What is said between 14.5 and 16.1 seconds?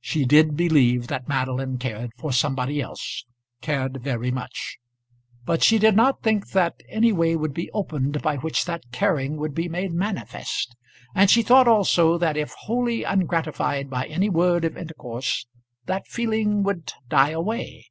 of intercourse that